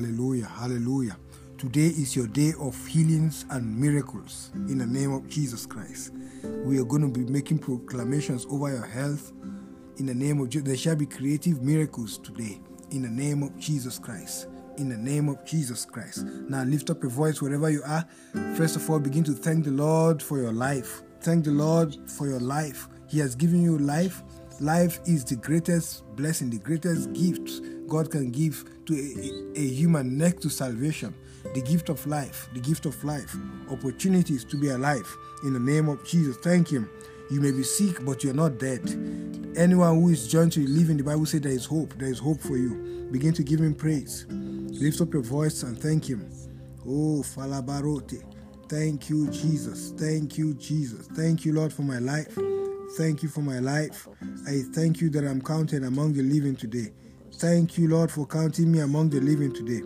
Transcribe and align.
Hallelujah. 0.00 0.46
Hallelujah. 0.46 1.16
Today 1.58 1.88
is 1.88 2.16
your 2.16 2.26
day 2.26 2.54
of 2.58 2.86
healings 2.86 3.44
and 3.50 3.78
miracles 3.78 4.50
in 4.54 4.78
the 4.78 4.86
name 4.86 5.12
of 5.12 5.28
Jesus 5.28 5.66
Christ. 5.66 6.14
We 6.64 6.78
are 6.78 6.84
going 6.84 7.02
to 7.02 7.08
be 7.08 7.30
making 7.30 7.58
proclamations 7.58 8.46
over 8.48 8.70
your 8.70 8.86
health 8.86 9.30
in 9.98 10.06
the 10.06 10.14
name 10.14 10.40
of 10.40 10.48
Jesus. 10.48 10.66
There 10.66 10.76
shall 10.78 10.96
be 10.96 11.04
creative 11.04 11.60
miracles 11.62 12.16
today 12.16 12.62
in 12.92 13.02
the 13.02 13.10
name 13.10 13.42
of 13.42 13.58
Jesus 13.58 13.98
Christ. 13.98 14.48
In 14.78 14.88
the 14.88 14.96
name 14.96 15.28
of 15.28 15.44
Jesus 15.44 15.84
Christ. 15.84 16.24
Now 16.24 16.62
lift 16.62 16.88
up 16.88 17.02
your 17.02 17.10
voice 17.10 17.42
wherever 17.42 17.68
you 17.68 17.82
are. 17.84 18.08
First 18.56 18.76
of 18.76 18.88
all, 18.88 19.00
begin 19.00 19.24
to 19.24 19.34
thank 19.34 19.66
the 19.66 19.70
Lord 19.70 20.22
for 20.22 20.38
your 20.38 20.52
life. 20.52 21.02
Thank 21.20 21.44
the 21.44 21.50
Lord 21.50 21.94
for 22.08 22.26
your 22.26 22.40
life. 22.40 22.88
He 23.06 23.18
has 23.18 23.34
given 23.34 23.62
you 23.62 23.76
life. 23.76 24.22
Life 24.60 24.98
is 25.06 25.26
the 25.26 25.36
greatest 25.36 26.06
blessing, 26.16 26.48
the 26.48 26.58
greatest 26.58 27.12
gift 27.12 27.50
God 27.90 28.10
can 28.10 28.30
give 28.30 28.64
to 28.86 28.94
a, 28.94 29.58
a, 29.58 29.66
human 29.66 30.16
next 30.16 30.42
to 30.42 30.48
salvation. 30.48 31.12
The 31.54 31.60
gift 31.60 31.88
of 31.88 32.06
life, 32.06 32.48
the 32.54 32.60
gift 32.60 32.86
of 32.86 33.02
life, 33.02 33.34
opportunities 33.68 34.44
to 34.44 34.56
be 34.56 34.68
alive. 34.68 35.06
In 35.42 35.52
the 35.52 35.60
name 35.60 35.88
of 35.88 36.06
Jesus, 36.06 36.36
thank 36.36 36.70
Him. 36.70 36.88
You 37.30 37.40
may 37.40 37.50
be 37.50 37.64
sick, 37.64 38.04
but 38.04 38.22
you're 38.22 38.32
not 38.32 38.58
dead. 38.58 38.82
Anyone 39.56 40.00
who 40.00 40.08
is 40.10 40.28
joined 40.28 40.52
to 40.52 40.60
live 40.60 40.88
in 40.88 40.98
the 40.98 41.02
Bible 41.02 41.26
said 41.26 41.42
there 41.42 41.52
is 41.52 41.66
hope. 41.66 41.92
There 41.98 42.08
is 42.08 42.20
hope 42.20 42.40
for 42.40 42.56
you. 42.56 43.08
Begin 43.10 43.32
to 43.34 43.42
give 43.42 43.60
Him 43.60 43.74
praise. 43.74 44.26
Lift 44.30 45.00
up 45.00 45.12
your 45.12 45.22
voice 45.22 45.64
and 45.64 45.76
thank 45.76 46.08
Him. 46.08 46.30
Oh, 46.86 47.22
Falabarote. 47.22 48.22
Thank 48.68 49.10
you, 49.10 49.28
Jesus. 49.30 49.92
Thank 49.96 50.38
you, 50.38 50.54
Jesus. 50.54 51.08
Thank 51.08 51.44
you, 51.44 51.54
Lord, 51.54 51.72
for 51.72 51.82
my 51.82 51.98
life. 51.98 52.38
Thank 52.96 53.24
you 53.24 53.28
for 53.28 53.40
my 53.40 53.58
life. 53.58 54.06
I 54.46 54.62
thank 54.72 55.00
you 55.00 55.10
that 55.10 55.24
I'm 55.24 55.42
counted 55.42 55.82
among 55.82 56.12
the 56.12 56.22
living 56.22 56.54
today. 56.54 56.92
Thank 57.40 57.78
you, 57.78 57.88
Lord, 57.88 58.10
for 58.10 58.26
counting 58.26 58.70
me 58.70 58.80
among 58.80 59.08
the 59.08 59.18
living 59.18 59.50
today. 59.50 59.80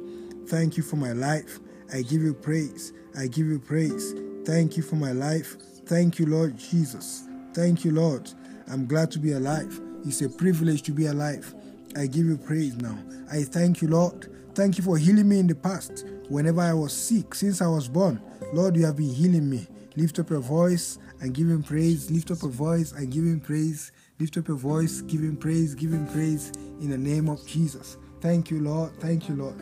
Thank 0.49 0.77
you 0.77 0.83
for 0.83 0.97
my 0.97 1.13
life. 1.13 1.61
I 1.93 2.03
give 2.03 2.21
you 2.21 2.35
praise. 2.35 2.93
I 3.17 3.29
give 3.29 3.47
you 3.47 3.61
praise. 3.61 4.13
Thank 4.45 4.77
you 4.77 4.83
for 4.83 4.97
my 4.97 5.13
life. 5.13 5.57
Thank 5.87 6.19
you, 6.19 6.27
Lord 6.27 6.59
Jesus. 6.59 7.29
Thank 7.53 7.85
you, 7.85 7.93
Lord. 7.93 8.29
I'm 8.67 8.87
glad 8.87 9.13
to 9.13 9.21
be 9.21 9.35
alive. 9.35 9.81
It's 10.05 10.21
a 10.23 10.29
privilege 10.29 10.83
to 10.83 10.91
be 10.91 11.07
alive. 11.07 11.55
I 11.97 12.07
give 12.07 12.27
you 12.27 12.39
praise 12.39 12.75
now. 12.75 12.99
I 13.31 13.45
thank 13.45 13.83
you, 13.83 13.87
Lord. 13.87 14.35
Thank 14.57 14.77
you 14.77 14.83
for 14.83 14.99
healing 14.99 15.29
me 15.29 15.39
in 15.39 15.47
the 15.47 15.55
past. 15.55 16.05
Whenever 16.29 16.61
I 16.61 16.73
was 16.73 16.93
sick, 16.93 17.37
since 17.37 17.63
I 17.63 17.69
was 17.69 17.87
born, 17.87 18.21
Lord, 18.53 18.75
you 18.75 18.85
have 18.85 18.97
been 18.97 19.15
healing 19.15 19.49
me. 19.49 19.69
Lift 19.95 20.19
up 20.19 20.31
your 20.31 20.41
voice 20.41 20.99
and 21.21 21.33
give 21.33 21.49
him 21.49 21.63
praise. 21.63 22.11
Lift 22.11 22.33
up 22.33 22.43
your 22.43 22.51
voice 22.51 22.91
and 22.91 23.13
give 23.13 23.23
him 23.23 23.39
praise. 23.39 23.93
Lift 24.21 24.37
up 24.37 24.47
your 24.47 24.57
voice, 24.57 25.01
give 25.01 25.21
him 25.23 25.37
praise, 25.37 25.75
give 25.75 25.93
him 25.93 26.07
praise 26.07 26.53
in 26.81 26.91
the 26.91 26.99
name 26.99 27.29
of 27.29 27.45
Jesus. 27.47 27.97
Thank 28.21 28.49
you, 28.51 28.61
Lord. 28.61 28.93
Thank 29.01 29.29
you, 29.29 29.35
Lord. 29.35 29.57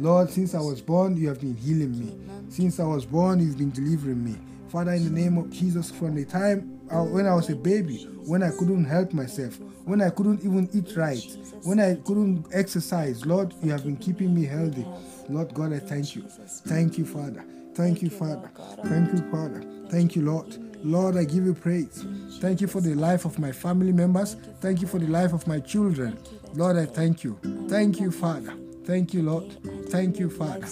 Lord, 0.00 0.30
since 0.30 0.54
I 0.54 0.60
was 0.60 0.80
born, 0.80 1.16
you 1.16 1.28
have 1.28 1.40
been 1.40 1.56
healing 1.56 1.98
me. 1.98 2.16
Since 2.48 2.78
I 2.78 2.84
was 2.84 3.04
born, 3.04 3.40
you've 3.40 3.58
been 3.58 3.72
delivering 3.72 4.24
me. 4.24 4.36
Father, 4.68 4.92
in 4.92 5.04
the 5.04 5.10
name 5.20 5.36
of 5.38 5.50
Jesus, 5.50 5.90
from 5.90 6.14
the 6.14 6.24
time 6.24 6.80
uh, 6.90 7.02
when 7.02 7.26
I 7.26 7.34
was 7.34 7.50
a 7.50 7.56
baby, 7.56 8.04
when 8.26 8.44
I 8.44 8.50
couldn't 8.50 8.84
help 8.84 9.12
myself, 9.12 9.58
when 9.84 10.00
I 10.00 10.10
couldn't 10.10 10.40
even 10.44 10.68
eat 10.72 10.96
right, 10.96 11.20
when 11.64 11.80
I 11.80 11.96
couldn't 11.96 12.46
exercise, 12.52 13.26
Lord, 13.26 13.54
you 13.60 13.72
have 13.72 13.84
been 13.84 13.96
keeping 13.96 14.32
me 14.32 14.44
healthy. 14.44 14.86
Lord 15.28 15.52
God, 15.52 15.72
I 15.72 15.80
thank 15.80 16.14
you. 16.14 16.22
Thank 16.22 16.96
you, 16.96 17.04
Father. 17.04 17.44
Thank 17.74 18.02
you, 18.02 18.10
Father. 18.10 18.50
Thank 18.84 19.12
you, 19.12 19.30
Father. 19.32 19.64
Thank 19.90 20.14
you, 20.14 20.22
Lord. 20.22 20.75
Lord, 20.82 21.16
I 21.16 21.24
give 21.24 21.44
you 21.44 21.54
praise. 21.54 22.04
Thank 22.40 22.60
you 22.60 22.66
for 22.66 22.80
the 22.80 22.94
life 22.94 23.24
of 23.24 23.38
my 23.38 23.52
family 23.52 23.92
members. 23.92 24.36
Thank 24.60 24.80
you 24.80 24.86
for 24.86 24.98
the 24.98 25.06
life 25.06 25.32
of 25.32 25.46
my 25.46 25.60
children. 25.60 26.18
Lord, 26.54 26.76
I 26.76 26.86
thank 26.86 27.24
you. 27.24 27.38
Thank 27.68 28.00
you, 28.00 28.10
Father. 28.10 28.54
Thank 28.84 29.12
you, 29.14 29.22
Lord. 29.22 29.56
Thank 29.90 30.18
you, 30.18 30.30
Father. 30.30 30.66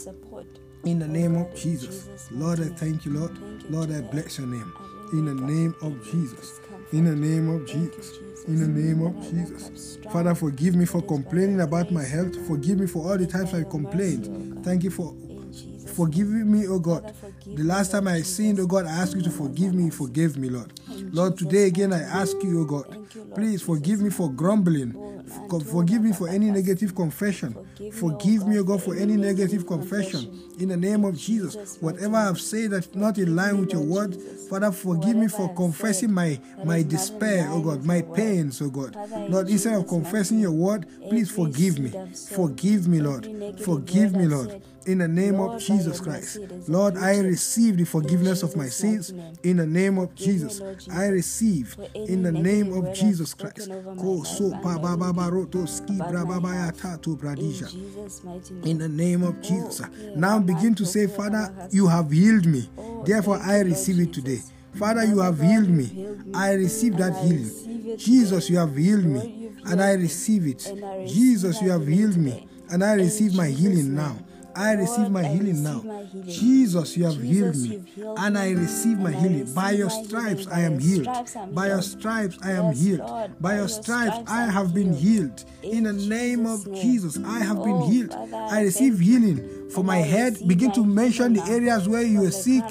In 0.85 0.99
the 0.99 1.09
name 1.09 1.37
of 1.37 1.55
Jesus. 1.55 2.29
Lord, 2.31 2.61
I 2.61 2.69
thank 2.69 3.05
you, 3.05 3.13
Lord. 3.13 3.37
Lord, 3.71 3.91
I 3.91 4.01
bless 4.03 4.39
your 4.39 4.47
name. 4.47 4.73
In 5.13 5.25
the 5.25 5.35
name 5.35 5.75
of 5.83 6.03
Jesus. 6.05 6.61
In 6.93 7.05
the 7.05 7.17
name 7.17 7.49
of 7.51 7.67
Jesus. 7.67 8.19
In 8.47 8.61
the 8.61 8.69
name 8.69 9.07
of 9.07 9.21
Jesus. 9.31 9.99
Father, 10.13 10.35
forgive 10.35 10.77
me 10.77 10.85
for 10.85 11.01
complaining 11.03 11.61
about 11.63 11.91
my 11.91 12.05
health. 12.05 12.37
Forgive 12.47 12.79
me 12.79 12.87
for 12.87 13.11
all 13.11 13.19
the 13.19 13.27
times 13.27 13.55
I 13.55 13.65
complained. 13.65 14.65
Thank 14.65 14.85
you 14.85 14.91
for 14.91 15.15
forgiving 15.95 16.51
me, 16.51 16.67
oh 16.69 16.79
God. 16.79 17.15
The 17.47 17.63
last 17.63 17.91
time 17.91 18.09
I 18.09 18.23
sinned, 18.23 18.59
oh 18.59 18.67
God, 18.67 18.87
I 18.87 18.91
ask 18.93 19.15
you 19.15 19.23
to 19.23 19.31
forgive 19.31 19.75
me. 19.75 19.91
Forgive 19.91 20.39
me, 20.39 20.49
Lord. 20.49 20.73
Lord, 21.13 21.39
today 21.39 21.67
again 21.67 21.93
I 21.93 22.01
ask 22.01 22.37
you, 22.43 22.63
oh 22.63 22.65
God, 22.65 23.09
please 23.35 23.63
forgive 23.63 24.01
me 24.01 24.11
for 24.11 24.31
grumbling. 24.31 25.15
Forgive 25.71 26.03
me 26.03 26.13
for 26.13 26.29
any 26.29 26.51
negative 26.51 26.95
confession. 26.95 27.57
Forgive 27.93 28.47
me, 28.47 28.59
O 28.59 28.65
God, 28.65 28.83
for 28.83 28.95
any 28.95 29.17
negative 29.17 29.67
confession. 29.67 30.53
In 30.59 30.69
the 30.69 30.77
name 30.77 31.05
of 31.05 31.17
Jesus, 31.17 31.79
whatever 31.81 32.17
I've 32.17 32.41
said 32.41 32.71
that's 32.71 32.95
not 32.95 33.19
in 33.19 33.35
line 33.35 33.59
with 33.59 33.73
your 33.73 33.83
word, 33.83 34.17
Father, 34.51 34.71
forgive 34.71 35.17
me 35.17 35.29
for 35.29 35.53
confessing 35.55 36.13
my, 36.13 36.39
my 36.65 36.83
despair, 36.83 37.49
oh 37.51 37.61
God, 37.61 37.85
my 37.85 38.03
pains, 38.03 38.61
oh 38.61 38.71
God. 38.71 38.97
Lord, 39.31 39.49
instead 39.49 39.75
of 39.75 39.89
confessing 39.89 40.41
your 40.41 40.53
word, 40.53 40.87
please 41.09 41.31
forgive 41.31 41.79
me. 41.79 41.93
Forgive 42.33 42.87
me, 42.87 43.01
Lord. 43.01 43.27
Forgive 43.61 44.15
me, 44.15 44.27
Lord 44.27 44.63
in 44.87 44.99
the 44.99 45.09
name 45.09 45.41
of 45.41 45.61
Jesus 45.61 46.01
Christ. 46.01 46.39
Lord, 46.69 46.97
I 46.97 47.19
receive 47.19 47.77
the 47.77 47.85
forgiveness 47.85 48.43
of 48.43 48.57
my 48.57 48.67
sins 48.67 49.13
in 49.43 49.57
the 49.57 49.67
name 49.67 49.99
of 49.99 50.15
Jesus. 50.15 50.61
I 50.93 51.07
receive 51.07 51.77
in 51.95 52.23
the 52.23 52.33
name 52.33 52.73
of 52.73 52.95
Jesus 52.95 53.35
Christ. 53.35 53.69
In 58.65 58.79
the 58.79 58.89
name 58.89 59.23
of 59.23 59.41
Jesus. 59.41 59.81
Now 60.17 60.39
begin 60.39 60.75
to 60.75 60.85
say, 60.87 61.07
Father, 61.07 61.69
you 61.71 61.87
have 61.87 62.11
healed 62.11 62.47
me. 62.47 62.69
Therefore, 63.05 63.39
I 63.39 63.61
receive 63.61 64.01
it 64.01 64.13
today. 64.13 64.41
Father, 64.75 65.05
you 65.05 65.21
have 65.21 65.41
healed 65.41 65.69
me. 65.69 66.09
I 66.35 66.55
receive 66.55 66.97
that 66.97 67.17
healing. 67.25 67.97
Jesus, 67.97 68.51
you 68.51 68.59
have 68.59 68.77
healed 68.77 69.05
me, 69.05 69.51
and 69.67 69.81
I 69.81 69.93
receive 69.93 70.47
it. 70.47 70.73
Jesus, 71.07 71.61
you 71.63 71.71
have 71.71 71.87
healed 71.87 72.17
me, 72.17 72.49
and 72.71 72.83
I 72.83 72.95
receive 72.95 73.35
my 73.35 73.49
healing 73.49 73.95
now. 73.95 74.17
I 74.57 74.73
receive 74.73 75.11
my 75.11 75.25
healing 75.25 75.63
now. 75.63 75.83
Jesus, 76.27 76.97
you 76.97 77.05
have 77.05 77.21
healed 77.21 77.57
me, 77.57 77.83
and 78.19 78.39
I 78.39 78.53
receive 78.53 78.99
my 78.99 79.13
healing. 79.13 79.53
By 79.53 79.73
your 79.73 79.91
stripes, 79.91 80.47
I 80.47 80.61
am 80.61 80.79
healed. 80.79 81.09
By 81.53 81.69
your 81.69 81.83
stripes, 81.83 82.39
I 82.43 82.53
am 82.53 82.73
healed. 82.73 83.03
By 83.41 83.57
your 83.57 83.69
stripes, 83.69 84.31
I 84.31 84.47
have 84.47 84.75
been 84.75 84.93
healed. 84.93 85.45
In 85.63 85.85
the 85.85 85.93
name 85.93 86.47
of 86.47 86.65
Jesus, 86.75 87.19
I 87.25 87.41
have 87.41 87.63
been 87.65 87.81
healed. 87.83 88.15
I 88.33 88.63
receive 88.63 88.99
healing 88.99 89.71
for 89.71 89.83
my 89.83 89.99
head. 89.99 90.39
Begin 90.47 90.71
to 90.73 90.85
mention 90.85 91.33
the 91.33 91.43
areas 91.51 91.89
where 91.89 92.03
you 92.03 92.25
are 92.25 92.31
sick, 92.31 92.65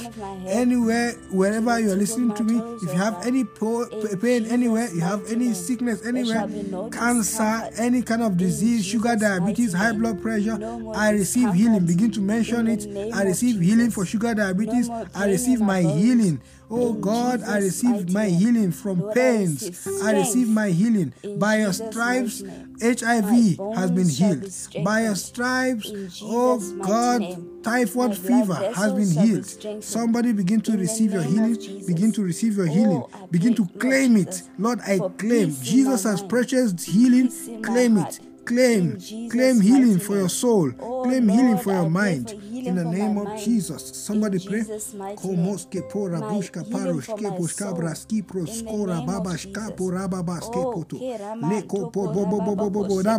anywhere, 0.45 1.11
wherever 1.31 1.79
you 1.79 1.91
are 1.91 1.95
listening 1.95 2.33
to 2.35 2.43
me. 2.43 2.61
If 2.81 2.93
you 2.93 2.99
have 2.99 3.25
any 3.25 3.43
pain 3.43 4.45
anywhere, 4.45 4.89
you 4.93 5.01
have 5.01 5.29
any 5.29 5.53
sickness 5.53 6.05
anywhere, 6.05 6.47
cancer, 6.91 7.69
any 7.77 8.01
kind 8.01 8.21
of 8.21 8.37
disease, 8.37 8.85
sugar, 8.85 9.15
diabetes, 9.15 9.73
high 9.73 9.91
blood 9.91 10.21
pressure, 10.21 10.57
I 10.95 11.11
receive 11.11 11.53
healing 11.53 11.72
healing. 11.73 11.87
Begin 11.87 12.11
to 12.11 12.21
mention 12.21 12.67
it. 12.67 13.13
I 13.13 13.23
receive 13.23 13.59
healing 13.59 13.91
for 13.91 14.05
sugar 14.05 14.33
diabetes. 14.33 14.89
I 15.15 15.27
receive 15.27 15.61
my 15.61 15.81
healing. 15.81 16.41
Oh 16.69 16.93
God, 16.93 17.43
I 17.43 17.57
receive 17.57 18.11
my 18.11 18.25
healing 18.25 18.71
from 18.71 19.11
pains. 19.13 19.87
I 20.03 20.13
receive 20.13 20.49
my 20.49 20.69
healing. 20.69 21.13
By 21.37 21.59
your 21.59 21.73
stripes, 21.73 22.41
HIV 22.81 23.59
has 23.75 23.91
been 23.91 24.09
healed. 24.09 24.83
By 24.83 25.03
your 25.03 25.15
stripes, 25.15 25.91
oh 26.23 26.59
God, 26.81 27.63
typhoid 27.63 28.17
fever 28.17 28.55
has 28.73 28.93
been 28.93 29.11
healed. 29.11 29.83
Somebody 29.83 30.31
begin 30.33 30.61
to 30.61 30.77
receive 30.77 31.13
your 31.13 31.21
healing. 31.21 31.57
Begin 31.85 32.11
to 32.13 32.23
receive 32.23 32.57
your 32.57 32.67
healing. 32.67 33.03
Begin 33.29 33.53
to 33.55 33.65
claim 33.77 34.17
it. 34.17 34.41
Lord, 34.57 34.79
I 34.81 34.99
claim. 35.17 35.55
Jesus 35.61 36.03
has 36.03 36.23
purchased 36.23 36.83
healing. 36.85 37.31
Claim 37.61 37.97
it. 37.97 38.19
Claim, 38.45 38.99
claim 39.29 39.61
healing 39.61 39.99
for 39.99 40.15
your 40.15 40.29
soul. 40.29 40.71
Claim 40.71 41.29
healing 41.29 41.57
for 41.57 41.71
your 41.71 41.89
mind. 41.89 42.31
In 42.31 42.75
the 42.75 42.83
name 42.83 43.17
of 43.17 43.39
Jesus. 43.41 43.95
Somebody 43.95 44.39
pray. 44.39 44.59
Now 44.59 44.67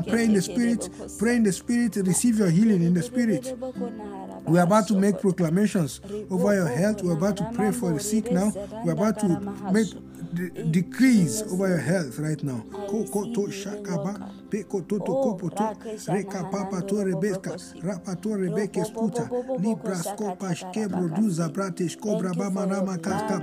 pray 0.01 0.25
in 0.25 0.35
the 0.35 0.43
spirit. 0.43 0.89
Pray 1.19 1.37
in 1.37 1.43
the 1.43 1.53
spirit. 1.53 1.97
Receive 1.97 2.39
your 2.39 2.51
healing 2.51 2.83
in 2.83 2.95
the 2.95 3.03
spirit. 3.03 3.55
We're 4.47 4.63
about 4.63 4.89
to 4.89 4.95
make 4.95 5.21
proclamations 5.21 6.01
over 6.31 6.55
your 6.55 6.69
health. 6.69 7.03
We're 7.03 7.17
about 7.17 7.37
to 7.39 7.51
pray 7.55 7.73
for 7.73 7.93
the 7.93 8.01
sick 8.01 8.31
now. 8.31 8.53
We're 8.85 8.93
about 8.93 9.19
to 9.21 9.41
make 9.73 9.89
de- 10.35 10.61
In 10.61 10.73
decrease 10.73 11.43
over 11.53 11.69
your 11.69 11.79
health 11.79 12.19
right 12.19 12.43
now. 12.43 12.65
Shakaba, 13.51 14.31
rebeka, 17.15 17.51
rebeke 18.37 18.85
sputa, 18.85 19.29
duza 19.59 20.05
kaska 20.07 20.37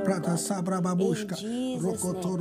prata 0.06 0.38
sabra 0.38 0.82
babushka, 0.82 1.36
rokoto 1.82 2.38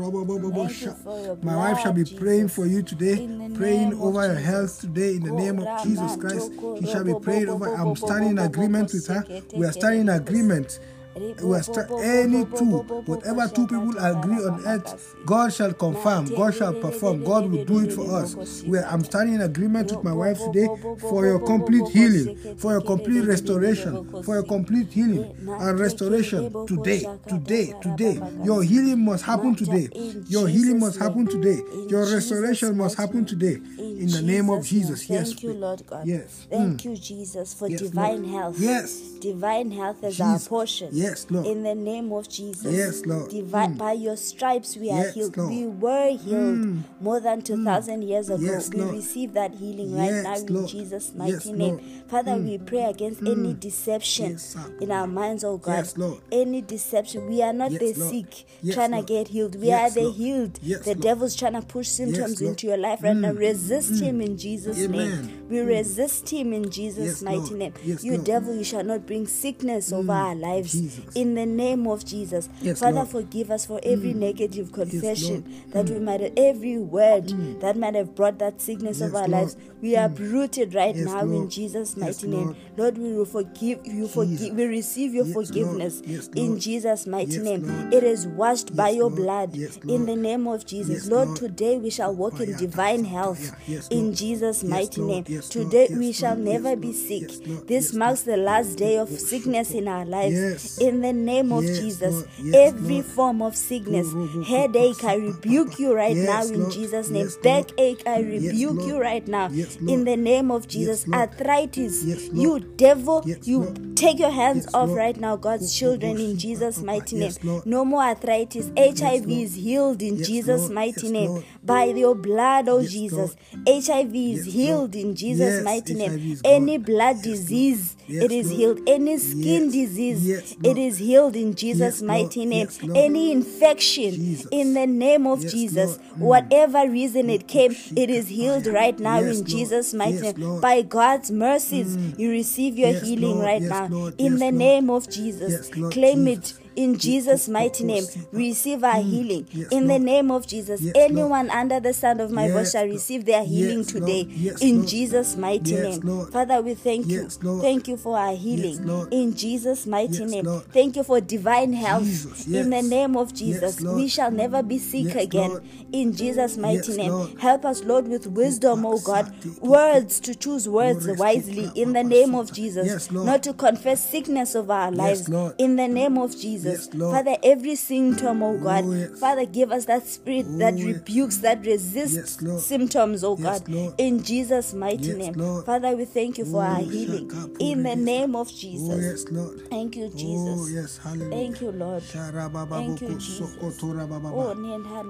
My 1.43 1.57
wife 1.57 1.81
shall 1.81 1.93
be 1.93 2.05
praying 2.05 2.49
for 2.49 2.67
you 2.67 2.83
today, 2.83 3.27
praying 3.55 3.95
over 4.01 4.27
your 4.27 4.35
health 4.37 4.81
today 4.81 5.15
in 5.17 5.23
the 5.23 5.31
name 5.33 5.59
of 5.59 5.83
Jesus 5.83 6.17
Christ. 6.17 6.51
He 6.81 6.87
shall 6.87 7.05
be 7.05 7.15
praying 7.15 7.49
over. 7.49 7.67
I'm 7.75 7.97
standing 7.97 8.31
in 8.31 8.39
agreement 8.39 8.93
with 8.93 9.07
her. 9.07 9.25
We 9.57 9.67
are 9.67 9.73
standing 9.73 10.01
in 10.03 10.09
agreement. 10.09 10.81
Ribo 11.21 11.43
We 11.43 11.57
are 11.57 11.63
bo 11.63 11.73
sta- 11.73 11.87
bo 11.87 11.97
bo 11.97 12.03
any 12.03 12.45
two, 12.47 12.65
whatever 13.07 13.49
two 13.49 13.67
people 13.67 13.99
agree 13.99 14.45
on 14.45 14.67
earth, 14.67 15.15
God 15.27 15.53
shall 15.53 15.73
confirm, 15.75 16.27
God 16.35 16.55
shall 16.55 16.73
perform, 16.73 17.23
God 17.25 17.51
will 17.51 17.65
do 17.65 17.81
it 17.81 17.93
for 17.93 18.11
us. 18.23 18.63
We 18.65 18.79
are, 18.79 18.85
I'm 18.87 19.05
standing 19.05 19.35
in 19.37 19.41
agreement 19.43 19.93
with 19.93 20.05
my 20.05 20.13
wife 20.13 20.39
today 20.39 20.69
for 20.99 21.27
your 21.27 21.41
complete 21.41 21.89
healing, 21.89 22.37
for 22.57 22.73
your 22.73 22.81
complete 22.81 23.21
restoration, 23.27 24.07
for 24.23 24.35
your 24.37 24.45
complete 24.45 24.93
healing 24.93 25.35
and 25.47 25.79
restoration 25.79 26.53
today, 26.67 27.07
today, 27.29 27.75
today. 27.83 28.21
Your 28.45 28.63
healing 28.63 29.05
must 29.05 29.25
happen 29.25 29.55
today. 29.55 29.89
Your 30.29 30.49
healing 30.49 30.79
must 30.81 30.99
happen 30.99 31.27
today. 31.27 31.61
Your 31.89 32.05
restoration 32.11 32.77
must 32.77 32.97
happen 32.97 33.25
today. 33.27 33.61
In 33.79 34.09
the 34.11 34.23
name 34.23 34.49
of 34.51 34.65
Jesus. 34.65 35.09
Yes. 35.11 35.29
Thank 35.31 35.43
you, 35.43 35.53
Lord 35.55 35.83
God. 35.87 36.07
Yes. 36.07 36.47
Thank 36.51 36.81
Mm. 36.81 36.85
you, 36.85 36.97
Jesus, 36.97 37.55
for 37.55 37.69
divine 37.69 38.25
health. 38.25 38.57
Yes. 38.59 38.99
Divine 39.21 39.71
health 39.71 40.03
is 40.05 40.21
our 40.21 40.39
portion. 40.39 40.89
Yes, 40.93 41.10
Lord. 41.31 41.47
In 41.47 41.63
the 41.63 41.75
name 41.75 42.13
of 42.13 42.29
Jesus. 42.29 42.73
Yes, 42.73 43.03
Lord. 43.07 43.31
Divi- 43.31 43.51
Mm. 43.53 43.79
By 43.79 43.93
your 43.93 44.17
stripes 44.17 44.77
we 44.77 44.91
are 44.91 45.05
Yes, 45.05 45.15
healed. 45.15 45.37
Lord. 45.37 45.51
We 45.51 45.67
were 45.67 46.09
healed 46.11 46.59
Mm. 46.61 46.79
more 47.01 47.21
than 47.21 47.43
2,000 47.43 48.03
years 48.03 48.29
ago. 48.31 48.43
Yes, 48.43 48.71
we 48.73 48.81
Lord. 48.81 48.95
receive 48.95 49.33
that 49.35 49.55
healing 49.55 49.95
right 49.97 50.13
Yes, 50.13 50.25
now 50.25 50.37
in 50.37 50.55
Lord. 50.55 50.69
Jesus' 50.69 51.13
mighty 51.17 51.33
Yes, 51.33 51.47
name. 51.47 51.81
Father, 52.09 52.37
we 52.37 52.59
pray 52.59 52.85
against 52.85 53.21
any 53.23 53.55
deception 53.55 54.31
Yes, 54.33 54.57
in 54.81 54.91
our 54.91 55.07
minds, 55.07 55.45
oh 55.45 55.57
God. 55.57 55.73
Yes, 55.85 55.97
Lord. 55.99 56.19
Any 56.33 56.61
deception. 56.63 57.29
We 57.29 57.43
are 57.43 57.53
not 57.53 57.71
Yes, 57.73 57.81
the 57.81 57.95
sick 58.11 58.47
Yes, 58.63 58.75
trying 58.75 58.93
to 58.93 59.03
get 59.03 59.29
healed. 59.29 59.55
We 59.61 59.69
Yes, 59.69 59.93
are 59.97 60.01
the 60.03 60.11
healed. 60.11 60.59
Yes, 60.63 60.85
the 60.85 60.95
devil's 60.95 61.35
trying 61.37 61.55
to 61.55 61.63
push 61.63 61.89
symptoms 61.89 62.41
into 62.41 62.67
your 62.67 62.77
life 62.77 63.03
right 63.03 63.17
now. 63.17 63.33
Mm. 63.33 63.39
Resist 63.39 64.01
him 64.01 64.21
in 64.21 64.37
Jesus' 64.37 64.77
name. 64.77 64.95
Amen. 64.95 65.47
We 65.49 65.61
resist 65.61 66.29
him 66.31 66.53
in 66.53 66.71
Jesus' 66.71 67.07
Yes, 67.07 67.23
mighty 67.23 67.55
name. 67.55 67.73
Yes, 67.85 68.05
you 68.05 68.19
devil, 68.19 68.55
you 68.55 68.65
shall 68.65 68.85
not 68.85 69.07
bring 69.07 69.27
sickness 69.27 69.93
over 69.93 70.13
our 70.13 70.35
lives. 70.35 70.73
Jesus. 70.73 70.90
In 71.15 71.35
the 71.35 71.47
name 71.47 71.87
of 71.87 72.05
Jesus. 72.05 72.49
Yes, 72.61 72.81
Father, 72.81 72.97
Lord. 72.97 73.09
forgive 73.09 73.51
us 73.51 73.67
for 73.67 73.81
every 73.83 74.15
negative 74.15 74.73
confession 74.73 75.45
Lord. 75.73 75.73
that 75.73 75.89
we 75.93 75.99
might 76.01 76.21
have, 76.21 76.33
every 76.37 76.79
word 76.79 77.29
that 77.61 77.77
might 77.77 77.95
have 77.95 78.15
brought 78.15 78.39
that 78.39 78.61
sickness 78.61 79.01
Yes, 79.01 79.09
of 79.09 79.15
our 79.15 79.29
Lord. 79.29 79.31
lives. 79.31 79.57
We 79.81 79.97
are 79.97 80.07
uprooted 80.07 80.75
right 80.75 80.95
Yes, 80.95 81.07
now 81.07 81.23
in 81.23 81.31
Lord. 81.33 81.51
Jesus' 81.51 81.91
Yes, 81.91 81.97
mighty 81.97 82.27
name. 82.29 82.57
Lord. 82.77 82.99
We 82.99 83.13
will 83.15 83.25
forgive 83.25 83.87
you. 83.87 84.09
Forgive. 84.09 84.55
We 84.55 84.65
receive 84.65 85.15
your 85.15 85.25
Yes, 85.27 85.35
forgiveness 85.35 86.03
Yes, 86.05 86.29
in 86.35 86.59
Jesus' 86.59 87.07
mighty 87.07 87.33
Yes, 87.37 87.45
name. 87.45 87.89
It 87.93 88.03
is 88.05 88.27
washed 88.27 88.75
by 88.77 88.91
your 88.91 89.11
blood 89.11 89.55
Yes, 89.55 89.79
in 89.89 90.07
the 90.07 90.17
name 90.17 90.47
of 90.47 90.67
Jesus. 90.67 91.05
Yes, 91.05 91.07
Lord, 91.11 91.37
today 91.37 91.79
we 91.79 91.91
shall 91.91 92.15
walk 92.15 92.41
in 92.41 92.57
divine 92.57 93.05
health 93.05 93.53
Yes, 93.67 93.89
in 93.89 94.15
Jesus' 94.15 94.63
mighty 94.65 95.01
name. 95.01 95.25
Yes, 95.29 95.49
Today 95.49 95.87
Yes, 95.91 95.99
we 95.99 96.13
shall 96.13 96.37
never 96.37 96.71
Yes, 96.71 96.79
be 96.79 96.93
sick. 96.93 97.23
Yes, 97.23 97.61
This 97.67 97.85
Yes, 97.87 97.93
marks 97.95 98.23
the 98.23 98.37
last 98.37 98.77
day 98.77 98.97
of 98.97 99.09
sickness 99.09 99.71
in 99.73 99.89
our 99.89 100.05
lives. 100.05 100.79
In 100.81 101.03
the 101.03 101.13
name 101.13 101.53
of 101.53 101.63
Yes, 101.63 101.79
Jesus. 101.79 102.25
Yes, 102.43 102.55
every 102.55 102.95
Lord. 102.95 103.05
form 103.05 103.43
of 103.43 103.55
sickness, 103.55 104.09
headache, 104.49 105.05
I 105.05 105.17
rebuke 105.17 105.79
you 105.79 105.95
right 105.95 106.17
Yes, 106.17 106.27
now 106.27 106.55
in 106.55 106.61
Lord. 106.63 106.73
Jesus' 106.73 107.11
name. 107.11 107.29
Backache, 107.43 108.03
I 108.07 108.21
rebuke 108.21 108.87
you 108.87 108.99
right 108.99 109.27
now 109.29 109.49
in 109.49 110.05
the 110.05 110.17
name 110.17 110.51
of 110.51 110.67
Jesus. 110.67 111.07
Arthritis, 111.13 112.03
you 112.33 112.61
devil, 112.77 113.25
you. 113.45 113.90
Take 114.01 114.19
your 114.19 114.31
hands 114.31 114.65
Yes, 114.67 114.75
off 114.75 114.89
Lord. 114.89 114.99
right 114.99 115.17
now, 115.21 115.37
God's 115.37 115.73
children, 115.75 116.19
in 116.19 116.39
Jesus' 116.39 116.83
mighty 116.83 117.17
name. 117.17 117.33
No 117.65 117.85
more 117.85 118.03
arthritis. 118.03 118.71
HIV 118.77 119.31
is 119.31 119.55
healed 119.55 120.03
in 120.03 120.17
Jesus' 120.23 120.63
Lord. 120.63 120.73
mighty 120.73 121.09
name. 121.11 121.43
By 121.63 121.85
your 121.85 122.15
blood, 122.15 122.69
oh 122.69 122.83
Jesus. 122.83 123.37
Lord. 123.65 123.85
HIV 123.85 124.15
is 124.15 124.45
healed 124.47 124.95
in 124.95 125.15
Jesus' 125.15 125.63
mighty 125.65 125.95
name. 125.95 126.39
Any 126.45 126.79
blood 126.79 127.23
disease, 127.23 127.97
it 128.09 128.33
is 128.33 128.51
healed. 128.51 128.81
Any 128.87 129.19
skin 129.19 129.71
disease, 129.71 130.27
it 130.65 130.79
is 130.79 130.99
healed 130.99 131.37
in 131.37 131.55
Jesus' 131.55 132.03
mighty 132.03 132.47
name. 132.47 132.69
Any 132.95 133.33
infection, 133.33 134.13
Jesus. 134.15 134.49
in 134.51 134.75
the 134.75 134.87
name 134.87 135.27
of 135.27 135.41
Jesus, 135.47 135.99
Mm. 135.99 136.19
whatever 136.19 136.89
reason 136.91 137.31
it 137.31 137.47
came, 137.47 137.75
it 137.97 138.11
is 138.11 138.29
healed 138.29 138.67
right 138.67 138.99
now 138.99 139.21
in 139.21 139.45
Jesus' 139.45 139.93
mighty 139.95 140.33
name. 140.33 140.61
By 140.61 140.83
God's 140.83 141.31
mercies, 141.31 141.97
you 142.17 142.31
receive 142.31 142.79
your 142.79 142.93
healing 143.01 143.39
right 143.39 143.63
now. 143.63 143.87
Lord. 143.91 144.15
In 144.19 144.33
Yes, 144.33 144.41
the 144.41 144.53
Lord. 144.53 144.55
name 144.55 144.91
of 144.91 145.09
Jesus, 145.11 145.53
Yes, 145.53 145.77
Lord 145.77 145.93
claim 145.93 146.27
Jesus. 146.27 146.29
it 146.29 146.55
in 146.77 146.99
Jesus' 146.99 147.49
mighty 147.49 147.85
name. 147.85 148.05
Receive 148.33 148.85
our 148.85 149.01
healing. 149.03 149.47
In 149.71 149.87
the 149.89 149.99
name 149.99 150.31
of 150.31 150.47
Jesus, 150.47 150.81
anyone 150.95 151.51
under 151.51 151.81
the 151.81 151.93
sound 151.93 152.21
of 152.21 152.31
my 152.31 152.49
voice 152.49 152.73
shall 152.73 152.87
receive 152.87 153.25
their 153.25 153.45
healing 153.45 153.85
today. 153.85 154.29
In 154.61 154.87
Jesus' 154.87 155.37
mighty 155.37 155.75
name. 155.75 156.01
Father, 156.31 156.61
we 156.63 156.75
thank 156.75 157.07
you. 157.09 157.29
Thank 157.63 157.89
you 157.89 157.97
for 157.97 158.19
our 158.19 158.35
healing. 158.35 159.09
In 159.11 159.35
Jesus' 159.35 159.87
mighty 159.87 160.25
name. 160.25 160.45
Thank 160.73 160.97
you 160.97 161.03
for 161.03 161.21
divine 161.21 161.73
health. 161.73 162.07
In 162.47 162.71
the 162.71 162.83
name 162.83 163.17
of 163.17 163.33
Jesus, 163.35 163.81
we 163.81 164.09
shall 164.09 164.31
never 164.31 164.63
be 164.63 164.79
sick 164.79 165.15
again. 165.17 165.61
In 165.93 166.13
Jesus' 166.13 166.57
mighty 166.57 166.93
name. 166.97 167.37
Help 167.39 167.65
us, 167.65 167.83
Lord, 167.85 168.07
with 168.09 168.27
wisdom, 168.27 168.85
O 168.87 168.99
God. 168.99 169.33
Words 169.61 170.21
to 170.21 170.35
choose 170.35 170.69
words 170.69 171.07
wisely. 171.19 171.71
In 171.75 171.93
the 171.95 172.05
name 172.05 172.35
of. 172.35 172.51
Jesus. 172.53 173.11
Not 173.13 173.43
to 173.45 173.53
confess 173.53 174.11
sickness 174.11 174.55
of 174.55 174.71
our 174.71 174.91
lives. 174.91 175.29
In 175.59 175.77
the 175.77 175.89
name 175.89 176.19
of 176.19 176.37
Jesus. 176.37 176.60
Yes, 176.65 176.89
Lord. 176.95 177.17
Father, 177.17 177.37
every 177.43 177.77
symptom, 177.77 178.43
oh, 178.43 178.55
oh 178.55 178.59
God. 178.59 178.85
Oh, 178.87 178.93
yes. 178.93 179.19
Father, 179.19 179.47
give 179.47 179.73
us 179.73 179.85
that 179.87 180.07
spirit 180.07 180.47
oh, 180.49 180.59
that 180.59 180.75
Oh, 180.75 180.77
yes. 180.77 180.87
rebukes, 181.07 181.37
that 181.39 181.65
resists 181.65 182.39
Yes, 182.43 182.65
symptoms, 182.65 183.25
oh 183.25 183.37
Yes, 183.39 183.61
God. 183.61 183.95
In 183.99 184.23
Jesus' 184.23 184.75
mighty 184.75 185.09
Yes, 185.09 185.17
name. 185.17 185.35
Father, 185.65 185.97
we 185.97 186.05
thank 186.05 186.39
you 186.39 186.45
for 186.45 186.63
Oh, 186.63 186.67
our 186.67 186.81
healing. 186.81 187.31
In 187.59 187.83
the 187.83 187.97
name 187.97 188.37
of 188.37 188.49
oh, 188.49 188.53
Jesus. 188.57 188.89
Oh, 188.91 188.99
yes, 188.99 189.25
Lord. 189.31 189.71
Thank 189.71 189.97
you, 189.97 190.09
Jesus. 190.09 190.59
Oh, 190.59 190.67
yes, 190.69 190.99
hallelujah. 190.99 191.31
Thank 191.31 191.61
you, 191.61 191.73
Lord. 191.73 192.03
Thank 192.03 193.01
you, 193.03 193.15
Jesus. 193.17 193.57
Oh, 193.63 193.71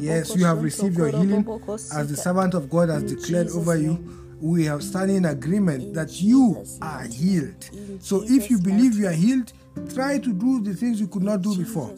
Yes, 0.00 0.36
you 0.36 0.44
have 0.44 0.62
received 0.62 0.96
your 0.96 1.08
healing 1.08 1.46
as 1.92 2.08
the 2.08 2.16
servant 2.16 2.54
of 2.54 2.70
God 2.70 2.88
has 2.88 3.02
declared 3.02 3.48
over 3.50 3.76
you. 3.76 4.23
We 4.44 4.66
have 4.66 4.82
standing 4.84 5.16
in 5.16 5.24
agreement 5.24 5.94
that 5.94 6.20
you 6.20 6.66
are 6.82 7.04
healed. 7.04 7.70
So 8.00 8.24
if 8.24 8.50
you 8.50 8.58
believe 8.58 8.94
you 8.94 9.06
are 9.06 9.12
healed, 9.12 9.54
try 9.94 10.18
to 10.18 10.32
do 10.34 10.60
the 10.60 10.74
things 10.74 11.00
you 11.00 11.08
could 11.08 11.22
not 11.22 11.40
do 11.40 11.56
before. 11.56 11.96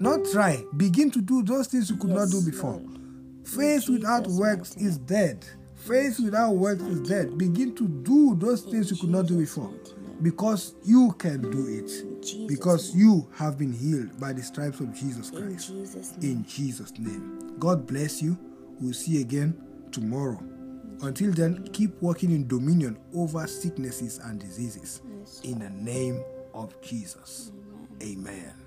Not 0.00 0.26
try, 0.32 0.64
begin 0.76 1.12
to 1.12 1.20
do 1.20 1.44
those 1.44 1.68
things 1.68 1.88
you 1.88 1.96
could 1.98 2.10
not 2.10 2.30
do 2.30 2.42
before. 2.44 2.82
Faith 3.44 3.88
without 3.88 4.26
works 4.26 4.74
is 4.76 4.98
dead. 4.98 5.46
Faith 5.76 6.18
without 6.18 6.50
works 6.50 6.82
is 6.82 7.08
dead. 7.08 7.38
Begin 7.38 7.76
to 7.76 7.86
do 7.86 8.34
those 8.34 8.62
things 8.62 8.90
you 8.90 8.96
could 8.96 9.10
not 9.10 9.28
do 9.28 9.38
before. 9.38 9.72
Because 10.20 10.74
you 10.82 11.12
can 11.12 11.48
do 11.48 11.68
it. 11.68 12.48
Because 12.48 12.92
you 12.92 13.28
have 13.36 13.56
been 13.56 13.72
healed 13.72 14.18
by 14.18 14.32
the 14.32 14.42
stripes 14.42 14.80
of 14.80 14.92
Jesus 14.94 15.30
Christ. 15.30 15.70
In 16.22 16.44
Jesus' 16.44 16.92
name. 16.98 17.54
God 17.60 17.86
bless 17.86 18.20
you. 18.20 18.36
We'll 18.80 18.94
see 18.94 19.12
you 19.12 19.20
again 19.20 19.56
tomorrow. 19.92 20.42
Until 21.02 21.32
then, 21.32 21.66
keep 21.72 22.00
working 22.00 22.30
in 22.30 22.46
dominion 22.46 22.96
over 23.14 23.46
sicknesses 23.48 24.18
and 24.18 24.38
diseases. 24.38 25.02
Yes, 25.18 25.40
In 25.42 25.58
the 25.58 25.70
name 25.70 26.22
of 26.54 26.80
Jesus. 26.80 27.50
Amen. 28.00 28.61